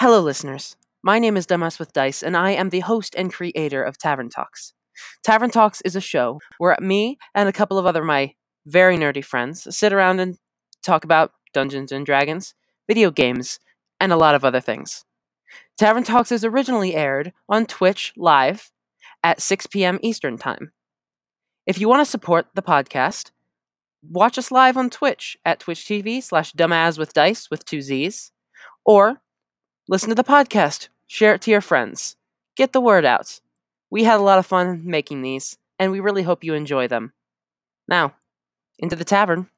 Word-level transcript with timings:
Hello, 0.00 0.20
listeners. 0.20 0.76
My 1.02 1.18
name 1.18 1.36
is 1.36 1.44
Dumbass 1.44 1.80
with 1.80 1.92
Dice, 1.92 2.22
and 2.22 2.36
I 2.36 2.52
am 2.52 2.70
the 2.70 2.78
host 2.78 3.16
and 3.18 3.32
creator 3.32 3.82
of 3.82 3.98
Tavern 3.98 4.30
Talks. 4.30 4.72
Tavern 5.24 5.50
Talks 5.50 5.80
is 5.80 5.96
a 5.96 6.00
show 6.00 6.38
where 6.58 6.76
me 6.80 7.18
and 7.34 7.48
a 7.48 7.52
couple 7.52 7.80
of 7.80 7.84
other 7.84 8.04
my 8.04 8.34
very 8.64 8.96
nerdy 8.96 9.24
friends 9.24 9.66
sit 9.76 9.92
around 9.92 10.20
and 10.20 10.38
talk 10.84 11.02
about 11.02 11.32
Dungeons 11.52 11.90
and 11.90 12.06
Dragons, 12.06 12.54
video 12.86 13.10
games, 13.10 13.58
and 13.98 14.12
a 14.12 14.16
lot 14.16 14.36
of 14.36 14.44
other 14.44 14.60
things. 14.60 15.04
Tavern 15.76 16.04
Talks 16.04 16.30
is 16.30 16.44
originally 16.44 16.94
aired 16.94 17.32
on 17.48 17.66
Twitch 17.66 18.12
live 18.16 18.70
at 19.24 19.42
6 19.42 19.66
p.m. 19.66 19.98
Eastern 20.00 20.38
Time. 20.38 20.70
If 21.66 21.80
you 21.80 21.88
want 21.88 22.02
to 22.02 22.10
support 22.10 22.46
the 22.54 22.62
podcast, 22.62 23.32
watch 24.08 24.38
us 24.38 24.52
live 24.52 24.76
on 24.76 24.90
Twitch 24.90 25.36
at 25.44 25.58
Twitch 25.58 25.80
TV 25.80 26.22
slash 26.22 26.52
dumbass 26.52 27.00
with 27.00 27.12
dice 27.12 27.50
with 27.50 27.64
two 27.64 27.82
Z's, 27.82 28.30
or 28.84 29.20
listen 29.88 30.10
to 30.10 30.14
the 30.14 30.22
podcast, 30.22 30.88
share 31.06 31.34
it 31.34 31.40
to 31.42 31.50
your 31.50 31.62
friends, 31.62 32.16
get 32.56 32.72
the 32.72 32.80
word 32.80 33.04
out. 33.06 33.40
We 33.90 34.04
had 34.04 34.20
a 34.20 34.22
lot 34.22 34.38
of 34.38 34.44
fun 34.46 34.82
making 34.84 35.22
these, 35.22 35.56
and 35.78 35.90
we 35.90 35.98
really 35.98 36.22
hope 36.22 36.44
you 36.44 36.52
enjoy 36.52 36.88
them. 36.88 37.14
Now, 37.88 38.14
into 38.78 38.96
the 38.96 39.04
tavern. 39.04 39.48